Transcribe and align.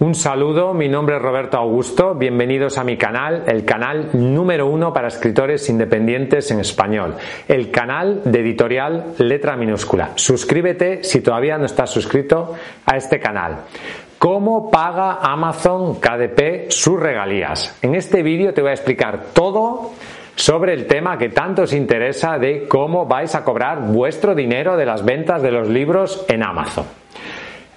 Un 0.00 0.14
saludo, 0.14 0.72
mi 0.72 0.88
nombre 0.88 1.16
es 1.16 1.22
Roberto 1.22 1.58
Augusto, 1.58 2.14
bienvenidos 2.14 2.78
a 2.78 2.84
mi 2.84 2.96
canal, 2.96 3.44
el 3.46 3.66
canal 3.66 4.08
número 4.14 4.66
uno 4.66 4.94
para 4.94 5.08
escritores 5.08 5.68
independientes 5.68 6.50
en 6.50 6.60
español, 6.60 7.16
el 7.46 7.70
canal 7.70 8.22
de 8.24 8.40
editorial 8.40 9.12
letra 9.18 9.56
minúscula. 9.56 10.12
Suscríbete 10.14 11.04
si 11.04 11.20
todavía 11.20 11.58
no 11.58 11.66
estás 11.66 11.90
suscrito 11.90 12.54
a 12.86 12.96
este 12.96 13.20
canal. 13.20 13.64
¿Cómo 14.18 14.70
paga 14.70 15.18
Amazon 15.20 16.00
KDP 16.00 16.70
sus 16.70 16.98
regalías? 16.98 17.78
En 17.82 17.94
este 17.94 18.22
vídeo 18.22 18.54
te 18.54 18.62
voy 18.62 18.70
a 18.70 18.74
explicar 18.74 19.26
todo 19.34 19.90
sobre 20.34 20.72
el 20.72 20.86
tema 20.86 21.18
que 21.18 21.28
tanto 21.28 21.64
os 21.64 21.74
interesa 21.74 22.38
de 22.38 22.66
cómo 22.66 23.04
vais 23.04 23.34
a 23.34 23.44
cobrar 23.44 23.82
vuestro 23.82 24.34
dinero 24.34 24.78
de 24.78 24.86
las 24.86 25.04
ventas 25.04 25.42
de 25.42 25.50
los 25.50 25.68
libros 25.68 26.24
en 26.26 26.42
Amazon. 26.42 26.99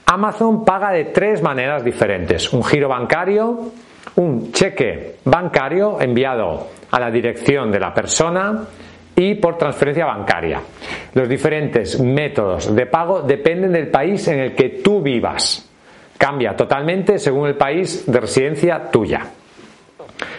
Amazon 0.06 0.64
paga 0.66 0.92
de 0.92 1.06
tres 1.06 1.42
maneras 1.42 1.84
diferentes. 1.84 2.52
Un 2.54 2.64
giro 2.64 2.90
bancario, 2.90 3.72
un 4.16 4.52
cheque 4.52 5.18
bancario 5.26 6.00
enviado 6.00 6.68
a 6.92 7.00
la 7.00 7.10
dirección 7.10 7.72
de 7.72 7.80
la 7.80 7.94
persona 7.94 8.64
y 9.16 9.36
por 9.36 9.58
transferencia 9.58 10.06
bancaria. 10.06 10.62
Los 11.14 11.30
diferentes 11.30 12.00
métodos 12.00 12.76
de 12.76 12.86
pago 12.86 13.22
dependen 13.22 13.72
del 13.72 13.88
país 13.88 14.28
en 14.28 14.40
el 14.40 14.56
que 14.56 14.82
tú 14.84 15.02
vivas. 15.02 15.70
Cambia 16.18 16.56
totalmente 16.56 17.18
según 17.18 17.48
el 17.48 17.56
país 17.56 18.06
de 18.06 18.20
residencia 18.20 18.90
tuya. 18.90 19.22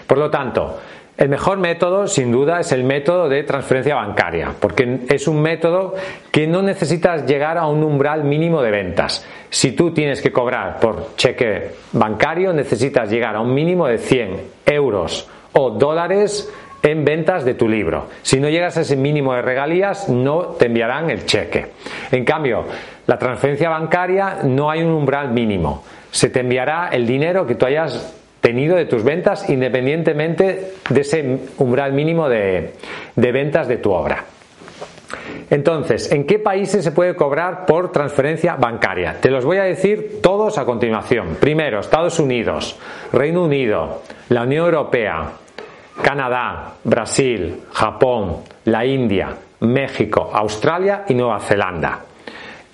Por 0.06 0.18
lo 0.18 0.30
tanto, 0.30 0.78
el 1.16 1.28
mejor 1.28 1.58
método, 1.58 2.08
sin 2.08 2.32
duda, 2.32 2.60
es 2.60 2.72
el 2.72 2.82
método 2.82 3.28
de 3.28 3.44
transferencia 3.44 3.94
bancaria, 3.94 4.52
porque 4.58 5.00
es 5.08 5.28
un 5.28 5.40
método 5.40 5.94
que 6.32 6.46
no 6.46 6.60
necesitas 6.60 7.24
llegar 7.24 7.56
a 7.56 7.66
un 7.66 7.84
umbral 7.84 8.24
mínimo 8.24 8.62
de 8.62 8.72
ventas. 8.72 9.24
Si 9.48 9.72
tú 9.72 9.92
tienes 9.92 10.20
que 10.20 10.32
cobrar 10.32 10.80
por 10.80 11.14
cheque 11.14 11.70
bancario, 11.92 12.52
necesitas 12.52 13.08
llegar 13.10 13.36
a 13.36 13.40
un 13.40 13.54
mínimo 13.54 13.86
de 13.86 13.98
100 13.98 14.40
euros 14.66 15.28
o 15.52 15.70
dólares 15.70 16.52
en 16.82 17.04
ventas 17.04 17.44
de 17.44 17.54
tu 17.54 17.68
libro. 17.68 18.08
Si 18.22 18.40
no 18.40 18.48
llegas 18.48 18.76
a 18.76 18.80
ese 18.80 18.96
mínimo 18.96 19.34
de 19.34 19.42
regalías, 19.42 20.08
no 20.08 20.48
te 20.58 20.66
enviarán 20.66 21.10
el 21.10 21.24
cheque. 21.24 21.68
En 22.10 22.24
cambio, 22.24 22.64
la 23.06 23.18
transferencia 23.18 23.70
bancaria 23.70 24.38
no 24.42 24.68
hay 24.68 24.82
un 24.82 24.90
umbral 24.90 25.30
mínimo. 25.30 25.84
Se 26.10 26.28
te 26.28 26.40
enviará 26.40 26.88
el 26.88 27.06
dinero 27.06 27.46
que 27.46 27.54
tú 27.54 27.66
hayas 27.66 28.23
de 28.52 28.84
tus 28.84 29.02
ventas 29.02 29.48
independientemente 29.48 30.74
de 30.90 31.00
ese 31.00 31.38
umbral 31.58 31.92
mínimo 31.92 32.28
de, 32.28 32.72
de 33.16 33.32
ventas 33.32 33.66
de 33.68 33.78
tu 33.78 33.90
obra. 33.90 34.24
Entonces, 35.48 36.10
¿en 36.12 36.26
qué 36.26 36.38
países 36.38 36.84
se 36.84 36.92
puede 36.92 37.16
cobrar 37.16 37.64
por 37.64 37.90
transferencia 37.90 38.56
bancaria? 38.56 39.18
Te 39.20 39.30
los 39.30 39.44
voy 39.44 39.58
a 39.58 39.64
decir 39.64 40.20
todos 40.22 40.58
a 40.58 40.64
continuación. 40.64 41.36
Primero, 41.40 41.80
Estados 41.80 42.18
Unidos, 42.18 42.78
Reino 43.12 43.44
Unido, 43.44 44.02
la 44.28 44.42
Unión 44.42 44.66
Europea, 44.66 45.32
Canadá, 46.02 46.74
Brasil, 46.84 47.62
Japón, 47.72 48.38
la 48.66 48.84
India, 48.84 49.36
México, 49.60 50.30
Australia 50.32 51.04
y 51.08 51.14
Nueva 51.14 51.40
Zelanda. 51.40 52.00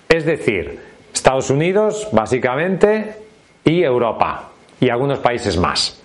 Es 0.09 0.25
decir, 0.25 0.79
Estados 1.13 1.51
Unidos, 1.51 2.09
básicamente, 2.13 3.15
y 3.65 3.83
Europa 3.83 4.50
y 4.81 4.89
algunos 4.89 5.19
países 5.19 5.57
más. 5.57 6.01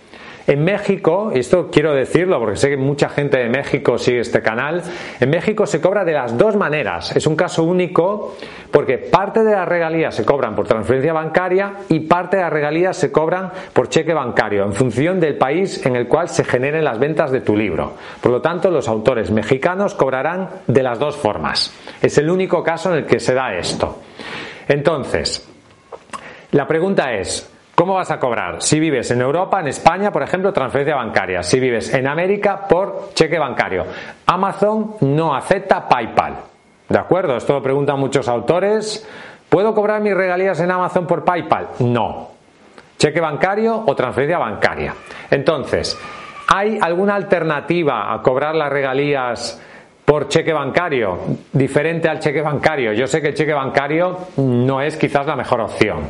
En 0.47 0.63
México, 0.63 1.31
y 1.34 1.40
esto 1.40 1.69
quiero 1.72 1.96
decirlo 1.96 2.40
porque 2.40 2.58
sé 2.58 2.69
que 2.69 2.78
mucha 2.78 3.09
gente 3.09 3.40
de 3.40 3.50
México 3.50 3.97
sigue 3.97 4.19
este 4.19 4.44
canal, 4.44 4.84
en 5.19 5.30
México 5.31 5.66
se 5.66 5.81
cobra 5.81 6.06
de 6.06 6.13
las 6.13 6.38
dos 6.38 6.56
maneras. 6.56 7.16
Es 7.16 7.25
un 7.25 7.35
caso 7.35 7.64
único 7.64 8.35
porque 8.69 9.00
parte 9.00 9.44
de 9.44 9.53
las 9.53 9.68
regalías 9.68 10.14
se 10.14 10.24
cobran 10.24 10.56
por 10.56 10.68
transferencia 10.68 11.14
bancaria 11.14 11.78
y 11.90 12.02
parte 12.02 12.38
de 12.38 12.44
las 12.44 12.53
regalías 12.53 12.96
se 12.96 13.12
cobran 13.12 13.52
por 13.74 13.90
cheque 13.90 14.14
bancario 14.14 14.66
en 14.66 14.74
función 14.74 15.19
del 15.19 15.35
país 15.35 15.84
en 15.84 15.96
el 15.96 16.08
cual 16.08 16.30
se 16.30 16.44
generen 16.44 16.84
las 16.84 17.00
ventas 17.00 17.31
de 17.31 17.41
tu 17.41 17.58
libro. 17.58 17.94
Por 18.22 18.31
lo 18.31 18.40
tanto, 18.40 18.69
los 18.69 18.88
autores 18.88 19.31
mexicanos 19.31 19.96
cobrarán 19.96 20.47
de 20.68 20.84
las 20.84 21.00
dos 21.00 21.16
formas. 21.16 21.74
Es 22.03 22.19
el 22.19 22.30
único 22.30 22.62
caso 22.62 22.91
en 22.91 23.00
el 23.00 23.06
que 23.08 23.19
se 23.19 23.34
da 23.34 23.56
esto. 23.56 24.00
Entonces, 24.68 25.47
la 26.52 26.68
pregunta 26.68 27.14
es, 27.14 27.52
¿Cómo 27.75 27.96
vas 27.96 28.09
a 28.09 28.19
cobrar? 28.19 28.62
Si 28.62 28.80
vives 28.80 29.12
en 29.12 29.19
Europa, 29.19 29.59
en 29.59 29.68
España, 29.68 30.09
por 30.09 30.24
ejemplo, 30.24 30.53
transferencia 30.53 30.96
bancaria. 30.96 31.44
Si 31.44 31.59
vives 31.59 31.94
en 31.94 32.08
América, 32.08 32.66
por 32.69 33.09
cheque 33.13 33.38
bancario. 33.38 33.86
Amazon 34.25 34.96
no 35.02 35.36
acepta 35.36 35.85
PayPal. 35.88 36.35
¿De 36.88 36.97
acuerdo? 36.97 37.35
Esto 37.35 37.53
lo 37.53 37.62
preguntan 37.62 38.00
muchos 38.00 38.30
autores. 38.30 39.06
¿Puedo 39.50 39.74
cobrar 39.74 40.00
mis 40.00 40.14
regalías 40.14 40.58
en 40.62 40.72
Amazon 40.72 41.06
por 41.06 41.25
PayPal? 41.25 41.68
No. 41.80 42.30
Cheque 42.97 43.19
bancario 43.19 43.84
o 43.85 43.94
transferencia 43.94 44.38
bancaria. 44.38 44.94
Entonces, 45.30 46.00
¿hay 46.47 46.80
alguna 46.81 47.16
alternativa 47.16 48.14
a 48.14 48.22
cobrar 48.22 48.56
las 48.56 48.72
regalías 48.72 49.62
por 50.06 50.30
cheque 50.30 50.53
bancario 50.53 51.19
diferente 51.52 52.08
al 52.08 52.19
cheque 52.19 52.41
bancario? 52.41 52.94
Yo 52.94 53.06
sé 53.06 53.22
que 53.22 53.30
el 53.30 53.34
cheque 53.34 53.53
bancario 53.53 54.18
no 54.38 54.80
es 54.80 54.96
quizás 54.96 55.25
la 55.25 55.35
mejor 55.35 55.59
opción. 55.59 56.03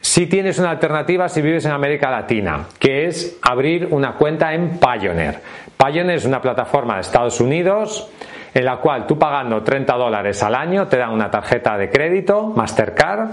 Si 0.00 0.26
tienes 0.26 0.58
una 0.58 0.70
alternativa 0.70 1.28
si 1.28 1.42
vives 1.42 1.64
en 1.64 1.72
América 1.72 2.10
Latina, 2.10 2.66
que 2.78 3.06
es 3.06 3.36
abrir 3.42 3.88
una 3.90 4.14
cuenta 4.14 4.54
en 4.54 4.78
Payoneer. 4.78 5.40
Payoneer 5.76 6.18
es 6.18 6.24
una 6.24 6.40
plataforma 6.40 6.94
de 6.94 7.00
Estados 7.00 7.40
Unidos 7.40 8.08
en 8.54 8.64
la 8.64 8.76
cual 8.76 9.06
tú 9.06 9.18
pagando 9.18 9.62
30 9.62 9.94
dólares 9.94 10.42
al 10.42 10.54
año 10.54 10.86
te 10.86 10.96
dan 10.96 11.10
una 11.10 11.30
tarjeta 11.30 11.76
de 11.76 11.90
crédito, 11.90 12.46
Mastercard, 12.46 13.28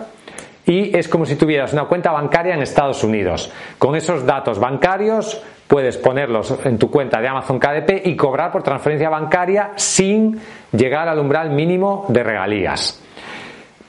y 0.66 0.98
es 0.98 1.08
como 1.08 1.26
si 1.26 1.36
tuvieras 1.36 1.72
una 1.74 1.86
cuenta 1.86 2.12
bancaria 2.12 2.56
en 2.56 2.62
Estados 2.64 3.04
Unidos. 3.04 3.52
Con 3.78 3.96
esos 3.96 4.26
datos 4.26 4.60
bancarios 4.60 5.42
puedes 5.68 5.98
ponerlos 5.98 6.56
en 6.66 6.80
tu 6.80 6.90
cuenta 6.90 7.22
de 7.22 7.28
Amazon 7.28 7.60
KDP 7.60 8.06
y 8.06 8.16
cobrar 8.16 8.52
por 8.52 8.64
transferencia 8.64 9.10
bancaria 9.10 9.72
sin 9.76 10.40
llegar 10.72 11.08
al 11.08 11.20
umbral 11.20 11.52
mínimo 11.52 12.06
de 12.10 12.24
regalías 12.24 13.02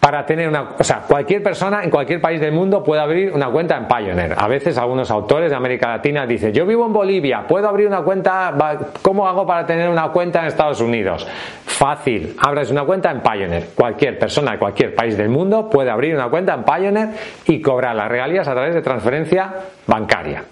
para 0.07 0.25
tener 0.25 0.49
una, 0.49 0.69
o 0.79 0.85
sea, 0.85 1.01
cualquier 1.01 1.43
persona 1.43 1.83
en 1.83 1.91
cualquier 1.91 2.21
país 2.21 2.41
del 2.41 2.53
mundo 2.53 2.81
puede 2.81 3.03
abrir 3.03 3.33
una 3.33 3.51
cuenta 3.51 3.77
en 3.77 3.89
Pioneer. 3.89 4.37
A 4.39 4.47
veces 4.47 4.79
algunos 4.79 5.11
autores 5.11 5.51
de 5.51 5.57
América 5.57 5.89
Latina 5.89 6.25
dicen, 6.25 6.53
yo 6.53 6.65
vivo 6.65 6.87
en 6.87 6.93
Bolivia, 6.93 7.45
¿puedo 7.45 7.69
abrir 7.69 7.89
una 7.89 8.03
cuenta? 8.03 8.55
¿Cómo 9.03 9.27
hago 9.27 9.45
para 9.45 9.67
tener 9.67 9.89
una 9.89 10.13
cuenta 10.13 10.43
en 10.43 10.47
Estados 10.47 10.81
Unidos? 10.81 11.27
Fácil, 11.65 12.37
abres 12.39 12.71
una 12.71 12.85
cuenta 12.85 13.11
en 13.11 13.21
Pioneer. 13.21 13.71
Cualquier 13.75 14.17
persona 14.17 14.53
de 14.53 14.59
cualquier 14.61 14.95
país 14.95 15.17
del 15.17 15.29
mundo 15.29 15.69
puede 15.69 15.91
abrir 15.91 16.15
una 16.15 16.29
cuenta 16.29 16.55
en 16.55 16.63
Pioneer 16.63 17.09
y 17.47 17.61
cobrar 17.61 17.97
las 17.97 18.09
regalías 18.09 18.47
a 18.47 18.53
través 18.53 18.77
de 18.77 18.83
transferencia 18.83 19.55
bancaria. 19.89 20.45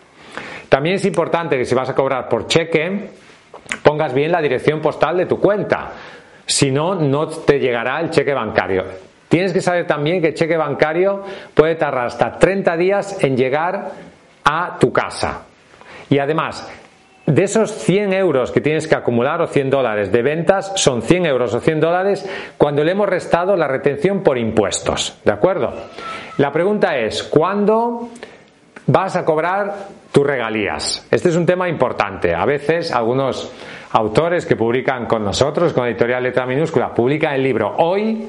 También 0.68 0.96
es 0.96 1.04
importante 1.04 1.56
que 1.56 1.64
si 1.64 1.76
vas 1.76 1.88
a 1.88 1.94
cobrar 1.94 2.28
por 2.28 2.48
cheque, 2.48 3.10
pongas 3.84 4.12
bien 4.14 4.32
la 4.32 4.42
dirección 4.42 4.80
postal 4.80 5.16
de 5.16 5.26
tu 5.26 5.38
cuenta. 5.38 5.92
Si 6.44 6.72
no, 6.72 6.96
no 6.96 7.28
te 7.28 7.60
llegará 7.60 8.00
el 8.00 8.10
cheque 8.10 8.34
bancario. 8.34 9.13
Tienes 9.34 9.52
que 9.52 9.60
saber 9.60 9.84
también 9.84 10.22
que 10.22 10.28
el 10.28 10.34
cheque 10.34 10.56
bancario 10.56 11.24
puede 11.54 11.74
tardar 11.74 12.06
hasta 12.06 12.38
30 12.38 12.76
días 12.76 13.24
en 13.24 13.36
llegar 13.36 13.90
a 14.44 14.78
tu 14.78 14.92
casa. 14.92 15.42
Y 16.08 16.20
además, 16.20 16.72
de 17.26 17.42
esos 17.42 17.72
100 17.72 18.12
euros 18.12 18.52
que 18.52 18.60
tienes 18.60 18.86
que 18.86 18.94
acumular 18.94 19.42
o 19.42 19.48
100 19.48 19.70
dólares 19.70 20.12
de 20.12 20.22
ventas, 20.22 20.70
son 20.76 21.02
100 21.02 21.26
euros 21.26 21.52
o 21.52 21.58
100 21.58 21.80
dólares 21.80 22.54
cuando 22.56 22.84
le 22.84 22.92
hemos 22.92 23.08
restado 23.08 23.56
la 23.56 23.66
retención 23.66 24.22
por 24.22 24.38
impuestos. 24.38 25.18
¿De 25.24 25.32
acuerdo? 25.32 25.72
La 26.38 26.52
pregunta 26.52 26.96
es, 26.96 27.24
¿cuándo 27.24 28.10
vas 28.86 29.16
a 29.16 29.24
cobrar 29.24 29.74
tus 30.12 30.24
regalías? 30.24 31.08
Este 31.10 31.30
es 31.30 31.34
un 31.34 31.44
tema 31.44 31.68
importante. 31.68 32.32
A 32.36 32.44
veces 32.44 32.92
algunos 32.92 33.52
autores 33.90 34.46
que 34.46 34.54
publican 34.54 35.06
con 35.06 35.24
nosotros, 35.24 35.72
con 35.72 35.88
editorial 35.88 36.22
letra 36.22 36.46
minúscula, 36.46 36.94
publican 36.94 37.34
el 37.34 37.42
libro 37.42 37.74
hoy 37.78 38.28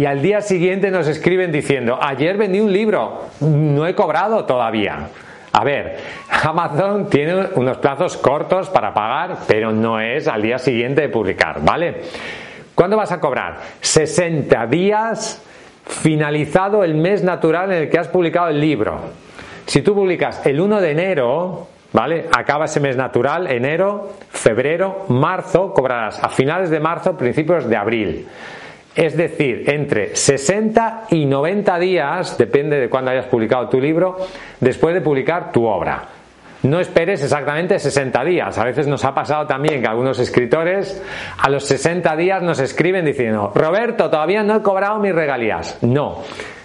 y 0.00 0.06
al 0.06 0.22
día 0.22 0.40
siguiente 0.40 0.90
nos 0.90 1.06
escriben 1.08 1.52
diciendo, 1.52 1.98
ayer 2.00 2.38
vendí 2.38 2.58
un 2.58 2.72
libro, 2.72 3.26
no 3.40 3.86
he 3.86 3.94
cobrado 3.94 4.46
todavía. 4.46 5.08
A 5.52 5.62
ver, 5.62 5.98
Amazon 6.42 7.10
tiene 7.10 7.48
unos 7.56 7.76
plazos 7.76 8.16
cortos 8.16 8.70
para 8.70 8.94
pagar, 8.94 9.40
pero 9.46 9.72
no 9.72 10.00
es 10.00 10.26
al 10.26 10.40
día 10.40 10.56
siguiente 10.56 11.02
de 11.02 11.10
publicar, 11.10 11.62
¿vale? 11.62 12.00
¿Cuándo 12.74 12.96
vas 12.96 13.12
a 13.12 13.20
cobrar? 13.20 13.58
60 13.82 14.66
días 14.68 15.42
finalizado 15.84 16.82
el 16.82 16.94
mes 16.94 17.22
natural 17.22 17.70
en 17.70 17.82
el 17.82 17.90
que 17.90 17.98
has 17.98 18.08
publicado 18.08 18.48
el 18.48 18.58
libro. 18.58 19.00
Si 19.66 19.82
tú 19.82 19.94
publicas 19.94 20.46
el 20.46 20.62
1 20.62 20.80
de 20.80 20.90
enero, 20.92 21.68
¿vale? 21.92 22.24
Acaba 22.34 22.64
ese 22.64 22.80
mes 22.80 22.96
natural, 22.96 23.48
enero, 23.48 24.12
febrero, 24.30 25.04
marzo, 25.10 25.74
cobrarás 25.74 26.24
a 26.24 26.30
finales 26.30 26.70
de 26.70 26.80
marzo, 26.80 27.18
principios 27.18 27.68
de 27.68 27.76
abril. 27.76 28.26
Es 28.94 29.16
decir, 29.16 29.70
entre 29.70 30.16
60 30.16 31.04
y 31.10 31.24
90 31.24 31.78
días, 31.78 32.36
depende 32.36 32.78
de 32.80 32.88
cuándo 32.88 33.10
hayas 33.10 33.26
publicado 33.26 33.68
tu 33.68 33.80
libro, 33.80 34.16
después 34.58 34.94
de 34.94 35.00
publicar 35.00 35.52
tu 35.52 35.64
obra. 35.64 36.02
No 36.62 36.78
esperes 36.78 37.22
exactamente 37.22 37.78
60 37.78 38.22
días. 38.24 38.58
A 38.58 38.64
veces 38.64 38.86
nos 38.86 39.04
ha 39.04 39.14
pasado 39.14 39.46
también 39.46 39.80
que 39.80 39.88
algunos 39.88 40.18
escritores 40.18 41.02
a 41.38 41.48
los 41.48 41.64
60 41.64 42.14
días 42.16 42.42
nos 42.42 42.58
escriben 42.60 43.04
diciendo, 43.04 43.52
Roberto, 43.54 44.10
todavía 44.10 44.42
no 44.42 44.56
he 44.56 44.62
cobrado 44.62 44.98
mis 44.98 45.14
regalías. 45.14 45.78
No, 45.82 46.18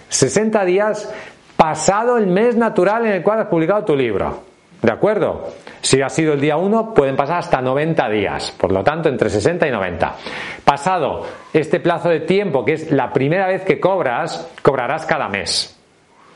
60 0.08 0.64
días 0.66 1.10
pasado 1.56 2.18
el 2.18 2.26
mes 2.26 2.56
natural 2.56 3.06
en 3.06 3.12
el 3.12 3.22
cual 3.22 3.40
has 3.40 3.46
publicado 3.46 3.84
tu 3.84 3.96
libro. 3.96 4.42
¿De 4.82 4.92
acuerdo? 4.92 5.48
Si 5.86 6.02
ha 6.02 6.08
sido 6.08 6.32
el 6.32 6.40
día 6.40 6.56
1, 6.56 6.94
pueden 6.94 7.14
pasar 7.14 7.38
hasta 7.38 7.60
90 7.62 8.08
días. 8.08 8.52
Por 8.58 8.72
lo 8.72 8.82
tanto, 8.82 9.08
entre 9.08 9.30
60 9.30 9.68
y 9.68 9.70
90. 9.70 10.16
Pasado 10.64 11.24
este 11.52 11.78
plazo 11.78 12.08
de 12.08 12.18
tiempo, 12.18 12.64
que 12.64 12.72
es 12.72 12.90
la 12.90 13.12
primera 13.12 13.46
vez 13.46 13.62
que 13.62 13.78
cobras, 13.78 14.50
cobrarás 14.62 15.06
cada 15.06 15.28
mes. 15.28 15.78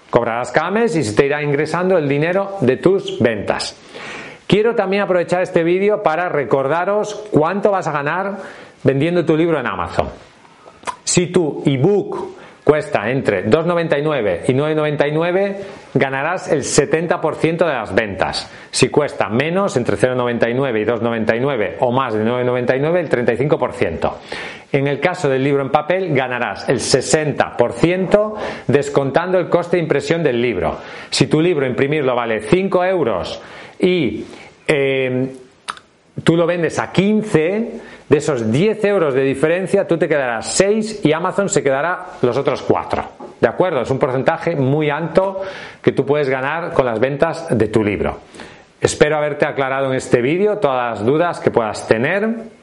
Cobrarás 0.08 0.52
cada 0.52 0.70
mes 0.70 0.94
y 0.94 1.02
se 1.02 1.17
te 1.17 1.26
irá 1.26 1.43
ingresando 1.43 1.99
el 1.99 2.08
dinero 2.08 2.58
de 2.61 2.76
tus 2.76 3.19
ventas. 3.19 3.76
Quiero 4.47 4.76
también 4.76 5.02
aprovechar 5.02 5.43
este 5.43 5.64
vídeo 5.64 6.00
para 6.00 6.29
recordaros 6.29 7.17
cuánto 7.32 7.73
vas 7.73 7.88
a 7.88 7.93
ganar 7.93 8.37
vendiendo 8.85 9.25
tu 9.25 9.37
libro 9.37 9.58
en 9.58 9.67
Amazon. 9.67 10.11
Si 11.03 11.26
tu 11.26 11.64
ebook 11.67 12.37
cuesta 12.65 13.11
entre 13.11 13.47
2,99 13.47 14.43
y 14.49 14.53
9,99, 14.53 15.57
ganarás 15.95 16.51
el 16.53 16.62
70% 16.62 17.59
de 17.59 17.73
las 17.73 17.95
ventas. 17.95 18.51
Si 18.71 18.89
cuesta 18.89 19.29
menos, 19.29 19.77
entre 19.77 19.97
0,99 19.97 20.81
y 20.81 20.85
2,99 20.85 21.77
o 21.81 21.93
más 21.93 22.15
de 22.15 22.25
9,99, 22.25 22.99
el 22.99 23.09
35%. 23.09 24.12
En 24.73 24.87
el 24.87 25.01
caso 25.01 25.29
del 25.29 25.43
libro 25.43 25.62
en 25.62 25.71
papel, 25.71 26.15
ganarás 26.15 26.69
el 26.69 26.79
60% 26.79 28.35
descontando 28.69 29.39
el 29.39 29.49
coste 29.49 29.77
de 29.77 29.83
impresión 29.83 30.23
del 30.23 30.41
libro. 30.41 30.79
Si 31.11 31.27
tu 31.27 31.41
libro 31.41 31.67
imprimirlo 31.67 32.15
vale 32.15 32.41
5 32.41 32.85
euros 32.85 33.43
y 33.81 34.25
eh, 34.69 35.35
tú 36.23 36.37
lo 36.37 36.47
vendes 36.47 36.79
a 36.79 36.93
15, 36.93 37.81
de 38.11 38.19
esos 38.19 38.51
10 38.51 38.85
euros 38.87 39.15
de 39.15 39.23
diferencia, 39.23 39.87
tú 39.87 39.97
te 39.97 40.09
quedarás 40.09 40.53
6 40.55 41.05
y 41.05 41.12
Amazon 41.12 41.49
se 41.49 41.62
quedará 41.62 42.07
los 42.23 42.37
otros 42.37 42.61
4. 42.62 43.05
¿De 43.41 43.49
acuerdo? 43.49 43.83
Es 43.83 43.91
un 43.91 44.01
porcentaje 44.01 44.57
muy 44.57 44.91
alto 44.91 45.41
que 45.81 45.93
tú 45.93 46.05
puedes 46.05 46.29
ganar 46.29 46.73
con 46.73 46.85
las 46.85 46.99
ventas 46.99 47.47
de 47.57 47.69
tu 47.69 47.85
libro. 47.85 48.19
Espero 48.81 49.17
haberte 49.17 49.47
aclarado 49.47 49.87
en 49.87 49.95
este 49.95 50.21
vídeo 50.21 50.59
todas 50.59 50.99
las 50.99 51.07
dudas 51.07 51.39
que 51.39 51.53
puedas 51.53 51.87
tener. 51.87 52.60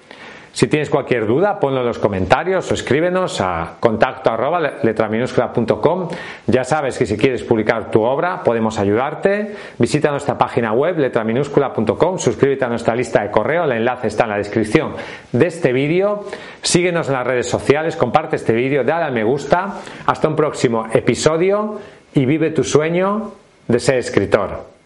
Si 0.58 0.66
tienes 0.66 0.90
cualquier 0.90 1.28
duda, 1.28 1.60
ponlo 1.60 1.82
en 1.82 1.86
los 1.86 2.00
comentarios 2.00 2.72
o 2.72 2.74
escríbenos 2.74 3.42
a 3.42 3.76
contacto 3.80 4.32
arroba 4.32 4.60
letraminúscula.com. 4.60 6.10
Ya 6.48 6.64
sabes 6.64 6.98
que 6.98 7.06
si 7.06 7.16
quieres 7.16 7.44
publicar 7.44 7.92
tu 7.92 8.02
obra, 8.02 8.42
podemos 8.42 8.80
ayudarte. 8.80 9.56
Visita 9.78 10.10
nuestra 10.10 10.36
página 10.36 10.74
web 10.74 10.98
letraminúscula.com, 10.98 12.18
suscríbete 12.18 12.66
a 12.66 12.70
nuestra 12.70 12.96
lista 12.96 13.22
de 13.22 13.30
correo, 13.30 13.66
el 13.66 13.72
enlace 13.74 14.08
está 14.08 14.24
en 14.24 14.32
la 14.32 14.38
descripción 14.38 14.96
de 15.32 15.46
este 15.46 15.72
vídeo. 15.72 16.24
Síguenos 16.64 17.08
en 17.08 17.14
las 17.14 17.28
redes 17.28 17.48
sociales, 17.48 17.96
comparte 17.96 18.38
este 18.38 18.54
vídeo, 18.54 18.84
dale 18.84 19.06
al 19.06 19.14
me 19.14 19.24
gusta. 19.24 19.76
Hasta 20.08 20.28
un 20.28 20.36
próximo 20.36 20.88
episodio 20.92 21.80
y 22.16 22.26
vive 22.26 22.50
tu 22.50 22.64
sueño 22.64 23.34
de 23.68 23.80
ser 23.80 24.00
escritor. 24.00 24.76